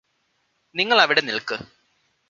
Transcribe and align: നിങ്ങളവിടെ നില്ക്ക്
നിങ്ങളവിടെ 0.75 1.21
നില്ക്ക് 1.21 1.57